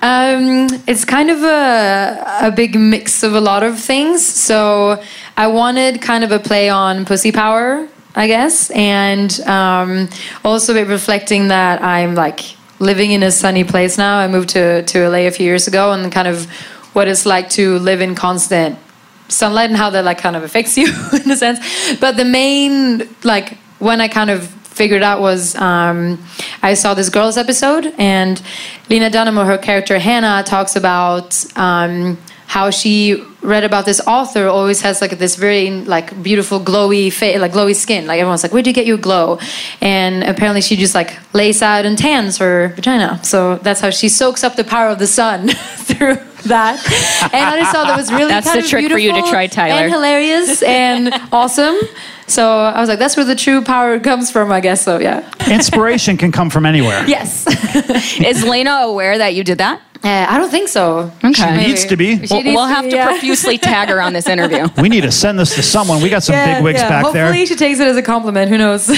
[0.02, 4.26] Um, it's kind of a, a big mix of a lot of things.
[4.26, 5.00] So
[5.36, 10.08] I wanted kind of a play on pussy power, I guess, and um,
[10.44, 14.18] also reflecting that I'm like living in a sunny place now.
[14.18, 16.50] I moved to, to LA a few years ago, and kind of
[16.92, 18.76] what it's like to live in constant
[19.28, 20.92] sunlight and how that like kind of affects you
[21.24, 21.60] in a sense.
[22.00, 26.22] But the main like when I kind of figured out was um,
[26.62, 28.40] I saw this girls episode and
[28.88, 32.18] Lena Dunham her character Hannah talks about um,
[32.50, 37.38] how she read about this author always has like this very like beautiful glowy face
[37.38, 38.08] like glowy skin.
[38.08, 39.38] Like everyone's like where'd you get your glow?
[39.80, 43.20] And apparently she just like lays out and tans her vagina.
[43.22, 45.48] So that's how she soaks up the power of the sun
[45.88, 46.74] through that.
[47.32, 49.14] And I just thought that was really That's kind the of trick for you to
[49.14, 49.82] beautiful try, Tyler.
[49.82, 51.78] and hilarious and awesome
[52.30, 55.28] so I was like that's where the true power comes from I guess so yeah
[55.50, 57.04] Inspiration can come from anywhere.
[57.06, 57.46] yes
[58.20, 59.80] Is Lena aware that you did that?
[60.02, 61.66] uh, I don't think so Okay.
[61.66, 62.26] Needs to be.
[62.26, 63.06] She We'll, we'll to have be, to yeah.
[63.08, 64.66] profusely tag her on this interview.
[64.80, 66.00] We need to send this to someone.
[66.02, 67.46] We got some big wigs back Hopefully there.
[67.46, 68.48] she takes it as a compliment.
[68.50, 68.88] Who knows?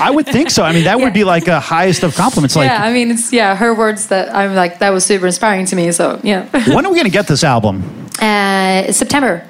[0.00, 0.64] I would think so.
[0.64, 2.56] I mean, that would be like a highest of compliments.
[2.56, 5.64] Like, yeah, I mean, it's yeah, her words that I'm like that was super inspiring
[5.66, 5.92] to me.
[5.92, 7.84] So yeah, when are we going to get this album?
[8.20, 9.46] uh, September.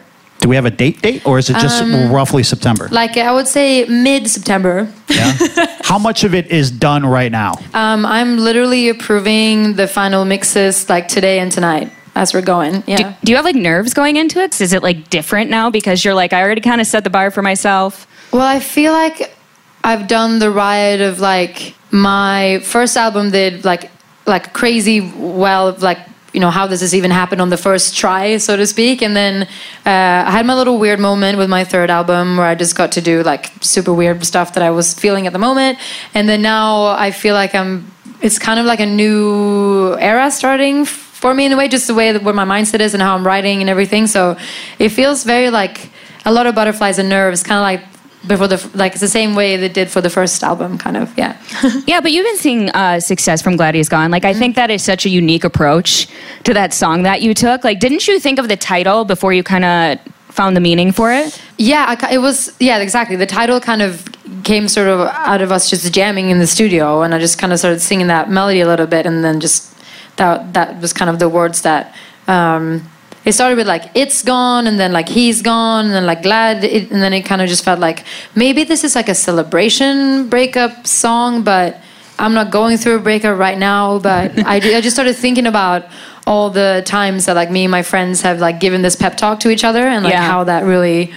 [0.48, 2.88] Do Do we have a date date or is it just Um, roughly September?
[2.90, 4.88] Like I would say mid September.
[5.10, 5.36] Yeah.
[5.82, 7.52] How much of it is done right now?
[7.74, 12.82] Um, I'm literally approving the final mixes like today and tonight as we're going.
[12.86, 12.96] Yeah.
[12.96, 14.58] Do, do you have like nerves going into it?
[14.58, 17.30] Is it like different now because you're like I already kind of set the bar
[17.30, 18.06] for myself?
[18.32, 19.36] Well, I feel like
[19.84, 23.90] I've done the ride of like my first album did like
[24.26, 25.98] like crazy well like
[26.32, 29.02] you know how does this even happen on the first try so to speak?
[29.02, 29.42] And then
[29.86, 32.92] uh, i had my little weird moment with my third album where i just got
[32.92, 35.78] to do like super weird stuff that i was feeling at the moment.
[36.14, 40.84] And then now i feel like i'm it's kind of like a new era starting
[40.84, 43.14] for me in a way just the way that where my mindset is and how
[43.14, 44.06] i'm writing and everything.
[44.06, 44.36] So
[44.78, 45.90] it feels very like
[46.24, 47.97] a lot of butterflies and nerves kind of like
[48.28, 51.16] before the like it's the same way they did for the first album kind of
[51.18, 51.36] yeah
[51.86, 54.10] Yeah, but you've been seeing uh, success from Glad He's Gone.
[54.10, 56.06] Like, I think that is such a unique approach
[56.44, 57.64] to that song that you took.
[57.64, 61.12] Like, didn't you think of the title before you kind of found the meaning for
[61.12, 61.40] it?
[61.56, 64.06] yeah I, it was yeah exactly the title kind of
[64.44, 67.52] came sort of out of us just jamming in the studio and i just kind
[67.52, 69.74] of started singing that melody a little bit and then just
[70.16, 71.92] that that was kind of the words that
[72.28, 72.88] um
[73.28, 76.64] it started with like it's gone and then like he's gone and then like glad
[76.64, 77.98] it, and then it kind of just felt like
[78.34, 81.70] maybe this is like a celebration breakup song but
[82.18, 85.80] i'm not going through a breakup right now but I, I just started thinking about
[86.26, 89.40] all the times that like me and my friends have like given this pep talk
[89.40, 90.26] to each other and like Yeah.
[90.32, 91.12] how that really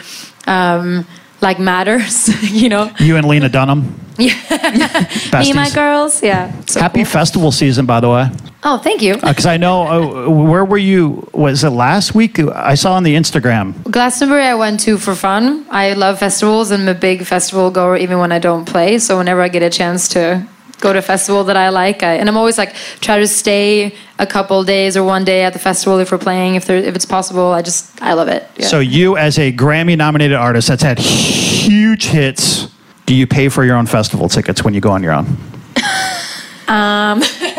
[0.47, 1.05] um
[1.41, 2.29] like matters
[2.61, 3.95] you know You and Lena Dunham.
[4.21, 4.35] Yeah.
[5.39, 7.05] me and my girls yeah so Happy cool.
[7.11, 8.29] festival season, by the way.
[8.63, 11.27] oh thank you Because I know, uh, where were you?
[11.33, 12.37] Was it last week?
[12.39, 13.73] I saw on the Instagram.
[13.89, 15.65] Glastonbury I went to for fun.
[15.71, 18.99] I love festivals and I'm a big festival goer even when I don't play.
[18.99, 20.45] So whenever I get a chance to
[20.81, 23.95] go to a festival that I like, I, and I'm always like try to stay
[24.19, 26.95] a couple days or one day at the festival if we're playing if there if
[26.95, 27.51] it's possible.
[27.51, 28.47] I just I love it.
[28.57, 28.67] Yeah.
[28.67, 32.67] So you, as a Grammy-nominated artist that's had huge hits,
[33.05, 35.25] do you pay for your own festival tickets when you go on your own?
[36.67, 37.21] Um,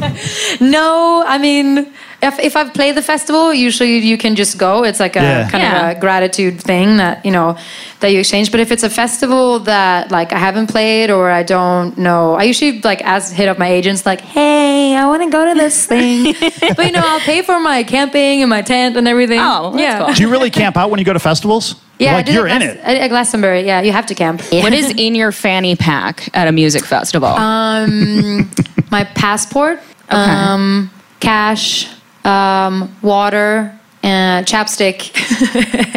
[0.60, 4.84] no, I mean, if, if I've played the festival, usually you can just go.
[4.84, 5.50] It's like a Yeah.
[5.50, 5.90] kind Yeah.
[5.90, 7.56] of a gratitude thing that, you know,
[8.00, 8.50] that you exchange.
[8.50, 12.44] But if it's a festival that like I haven't played or I don't know, I
[12.44, 15.84] usually like ask, hit up my agents like, hey, I want to go to this
[15.86, 16.34] thing.
[16.76, 19.40] but, you know, I'll pay for my camping and my tent and everything.
[19.40, 20.04] Oh, that's yeah.
[20.04, 20.14] cool.
[20.14, 21.74] Do you really camp out when you go to festivals?
[21.98, 22.78] Yeah, like you're in it.
[22.78, 24.42] At, at Glastonbury, yeah, you have to camp.
[24.50, 27.28] What is in your fanny pack at a music festival?
[27.28, 28.50] Um,
[28.92, 31.88] my passport, um, cash,
[32.24, 35.10] um, water, and chapstick,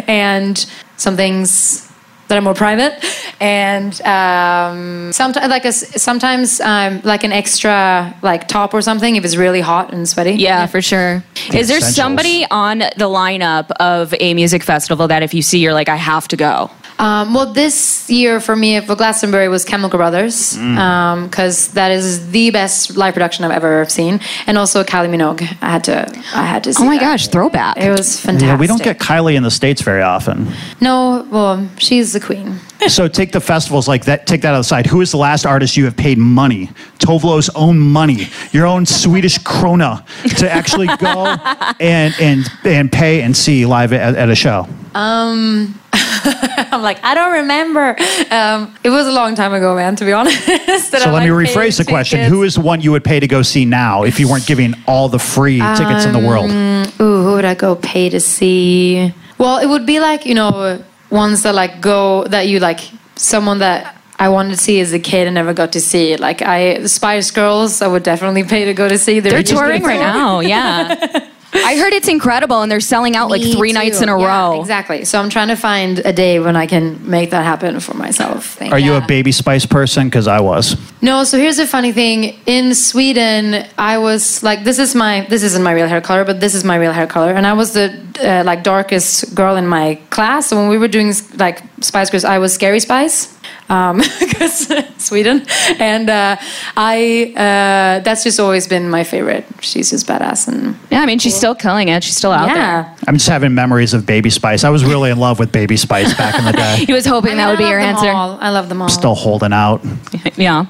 [0.08, 1.82] and some things
[2.28, 2.92] that are more private,
[3.38, 9.14] and um, sometimes like a, s- sometimes um, like an extra like top or something
[9.14, 10.32] if it's really hot and sweaty.
[10.32, 11.22] yeah, for sure.
[11.54, 11.94] Is there Essentials.
[11.94, 15.96] somebody on the lineup of a music festival that if you see, you're like, I
[15.96, 16.70] have to go?
[16.98, 22.50] Um, well, this year for me for Glastonbury was Chemical Brothers because that is the
[22.50, 25.42] best live production I've ever seen, and also Kylie Minogue.
[25.60, 26.72] I had to, I had to.
[26.72, 27.00] See Oh my that.
[27.02, 27.76] gosh, throwback.
[27.76, 28.48] It was fantastic.
[28.48, 30.48] Yeah, we don't get Kylie in the states very often.
[30.80, 32.60] No, well, she's the queen.
[32.88, 34.26] so take the festivals like that.
[34.26, 34.86] Take that out of the side.
[34.86, 38.86] Who is the last artist you have paid money, Tove Lo's own money, your own
[38.86, 40.02] Swedish krona,
[40.38, 41.26] to actually go
[41.80, 44.66] and and and pay and see live at, at a show?
[44.94, 45.78] Um,
[46.72, 47.96] I'm like, I don't remember.
[48.30, 49.96] Um, it was a long time ago, man.
[49.96, 50.36] To be honest.
[50.86, 52.32] So I, let me like, rephrase the question: tickets.
[52.32, 54.74] Who is the one you would pay to go see now if you weren't giving
[54.86, 56.50] all the free tickets in the world?
[56.50, 59.12] Um, Ooh, who would I go pay to see?
[59.38, 62.80] Well, it would be like you know ones that like go that you like
[63.16, 66.16] someone that I wanted to see as a kid and never got to see.
[66.16, 69.20] Like I, Spice Girls, I would definitely pay to go to see.
[69.20, 70.40] They're just touring right now.
[70.40, 71.30] Yeah.
[71.54, 73.74] I heard it's incredible and they're selling out like three too.
[73.74, 74.60] nights in a Yeah, row.
[74.60, 75.04] Exactly.
[75.04, 78.54] So I'm trying to find a day when I can make that happen for myself.
[78.58, 79.04] Thank Are you yeah.
[79.04, 80.06] a Baby Spice person?
[80.08, 80.76] Because I was.
[81.02, 82.38] No, so here's the funny thing.
[82.46, 86.40] In Sweden, I was like, this is my, this isn't my real hair color, but
[86.40, 89.66] this is my real hair color, and I was the uh, like darkest girl in
[89.66, 90.46] my class.
[90.48, 93.35] So when we were doing like Spice Girls, I was Scary Spice,
[93.66, 95.44] because Sweden,
[95.80, 96.36] and uh,
[96.76, 99.44] I, uh, that's just always been my favorite.
[99.60, 102.04] She's just badass, and Yeah, I mean, she's still killing it.
[102.04, 102.96] She's still out yeah.
[103.08, 104.62] I'm just having memories of Baby Spice.
[104.62, 106.76] I was really in love with Baby Spice back in the day.
[106.86, 108.08] He was hoping I mean, that would be your answer.
[108.08, 108.38] all.
[108.40, 108.88] I love them all.
[108.88, 109.84] Still holding out.
[110.36, 110.66] Yeah.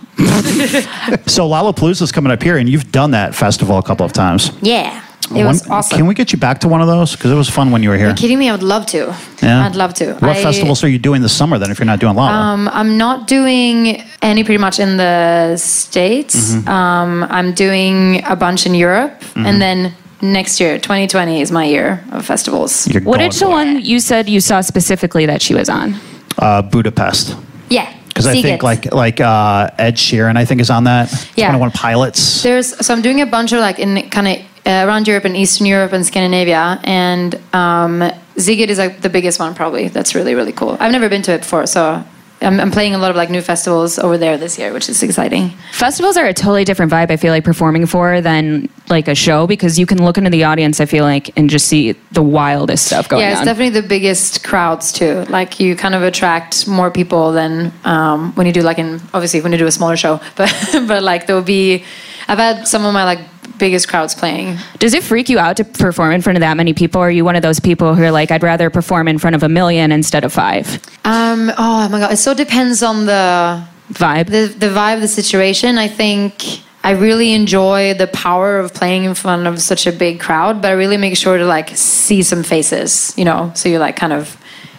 [1.26, 4.50] So Lollapalooza is coming up here, and you've done that festival a couple of times.
[4.62, 5.04] Yeah,
[5.34, 5.96] it was awesome.
[5.96, 7.12] Can we get you back to one of those?
[7.16, 8.06] Because it was fun when you were here.
[8.06, 8.48] Are you kidding me?
[8.48, 9.14] I would love to.
[9.42, 9.66] Yeah.
[9.66, 10.14] I'd love to.
[10.14, 12.30] What I- festivals are you doing this summer then if you're not doing Lolla?
[12.32, 16.52] Um, I'm not doing any pretty much in the States.
[16.54, 16.68] Mm-hmm.
[16.68, 22.04] Um, I'm doing a bunch in Europe and then next year, 2020, is my year
[22.12, 22.88] of festivals.
[22.88, 25.94] You're What going is the one you said you saw specifically that she was on?
[26.38, 27.36] Uh, Budapest.
[27.68, 31.10] Yeah, Because I think like like uh, Ed Sheeran, I think is on that.
[31.36, 31.46] Yeah.
[31.48, 32.42] Twenty One Pilots.
[32.42, 34.36] There's so I'm doing a bunch of like in kind of
[34.66, 38.02] around Europe and Eastern Europe and Scandinavia, and um,
[38.34, 39.88] is like the biggest one probably.
[39.88, 40.76] That's really really cool.
[40.80, 42.04] I've never been to it before, so
[42.42, 45.02] I'm, I'm playing a lot of like new festivals over there this year, which is
[45.02, 45.50] exciting.
[45.72, 47.10] Festivals are a totally different vibe.
[47.10, 50.44] I feel like performing for than like a show because you can look into the
[50.44, 50.80] audience.
[50.80, 53.28] I feel like and just see the wildest stuff going on.
[53.28, 53.46] yeah, it's on.
[53.46, 55.24] definitely the biggest crowds too.
[55.24, 59.40] Like you kind of attract more people than um, when you do like in obviously
[59.40, 60.52] when you do a smaller show, but
[60.86, 61.84] but like there will be.
[62.28, 63.20] I've had some of my like
[63.58, 64.58] biggest crowds playing.
[64.78, 67.00] Does it freak you out to perform in front of that many people?
[67.00, 69.36] Or are you one of those people who are like, I'd rather perform in front
[69.36, 70.80] of a million instead of five?
[71.04, 74.26] Um, oh my god, it so depends on the Vibe.
[74.26, 75.78] the the vibe, the situation.
[75.78, 80.20] I think I really enjoy the power of playing in front of such a big
[80.20, 83.52] crowd, but I really make sure to like see some faces, you know.
[83.54, 84.36] So you like kind of,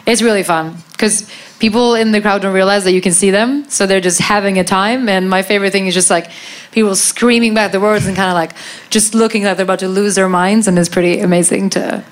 [0.08, 1.30] it's really fun because
[1.60, 4.58] people in the crowd don't realize that you can see them, so they're just having
[4.58, 5.08] a time.
[5.10, 6.32] And my favorite thing is just like
[6.72, 8.53] people screaming back the words and kind of like
[8.89, 12.03] just looking like they're about to lose their minds, and it's pretty amazing to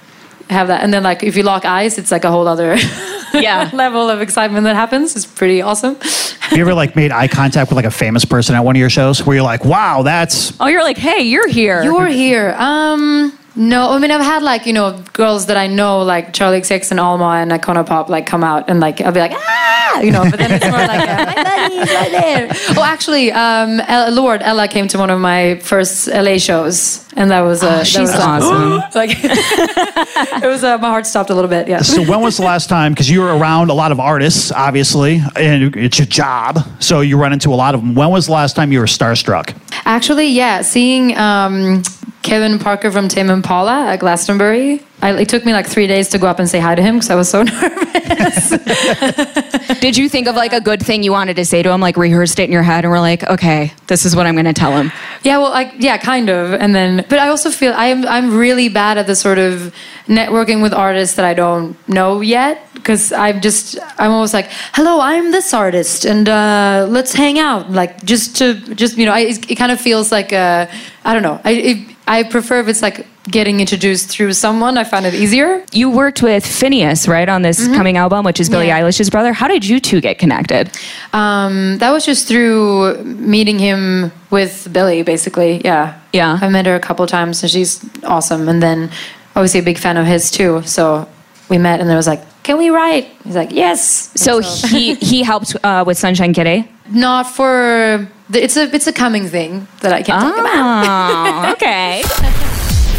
[0.49, 0.83] have that.
[0.83, 2.75] And then like if you lock eyes, it's like a whole other
[3.33, 3.69] Yeah.
[3.73, 5.15] level of excitement that happens.
[5.15, 5.95] It's pretty awesome.
[6.45, 8.79] Have you ever like made eye contact with like a famous person at one of
[8.79, 11.83] your shows where you're like, wow, that's Oh, you're like, hey, you're here.
[11.83, 12.53] You're here.
[12.57, 16.59] Um, no, I mean I've had like you know girls that I know like Charli
[16.59, 19.65] XCX and Alma and Icona Pop like come out and like I'll be like ah
[20.01, 22.47] you know, but then it's more like uh, my buddy's right there.
[22.77, 27.31] Oh, actually, um, El- Lorde Ella came to one of my first LA shows, and
[27.31, 28.71] that was uh, that she's was, awesome.
[28.95, 31.67] like it was uh, my heart stopped a little bit.
[31.67, 31.81] Yeah.
[31.81, 32.93] So when was the last time?
[32.93, 37.17] Because you were around a lot of artists, obviously, and it's your job, so you
[37.17, 37.95] run into a lot of them.
[37.95, 39.55] When was the last time you were starstruck?
[39.85, 41.83] Actually, yeah, seeing um,
[42.25, 46.17] Kevin Parker from Tame Impala at Glastonbury, I, it took me like three days to
[46.17, 48.49] go up and say hi to him because I was so nervous.
[49.79, 51.95] Did you think of like a good thing you wanted to say to him, like
[51.95, 54.53] rehearsed it in your head, and we're like, okay, this is what I'm going to
[54.53, 54.91] tell him?
[55.21, 56.53] yeah, well, like yeah, kind of.
[56.53, 59.75] And then, but I also feel I'm I'm really bad at the sort of
[60.07, 65.01] networking with artists that I don't know yet because I'm just I'm always like, hello,
[65.01, 67.69] I'm this artist, and uh, let's hang out.
[67.71, 70.65] Like just to just you know, I, it, it kind of feels like uh,
[71.03, 71.39] I don't know.
[71.43, 74.77] I it, I prefer if it's like getting introduced through someone.
[74.77, 75.63] I find it easier.
[75.71, 78.77] You worked with Finneas, right, on this coming album, which is Billie Mm-hmm.
[78.77, 78.89] Yeah.
[78.89, 79.33] Eilish's brother.
[79.33, 80.71] How did you two get connected?
[81.13, 85.61] Um, that was just through meeting him with Billie, basically.
[85.63, 85.99] Yeah.
[86.13, 86.37] Yeah.
[86.41, 88.47] I met her a couple times and she's awesome.
[88.47, 88.91] And then
[89.35, 90.61] obviously a big fan of his too.
[90.63, 91.07] So
[91.49, 93.05] we met and there was like, can we write?
[93.23, 94.11] He's like, yes.
[94.15, 96.69] So he he helped uh, with Sunshine Kitty.
[96.91, 101.47] Not for, the, it's a it's a coming thing that I can't talk about.
[101.47, 102.03] Oh, okay.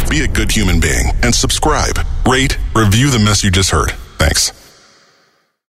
[0.09, 3.91] Be a good human being and subscribe, rate, review the mess you just heard.
[4.17, 4.56] Thanks.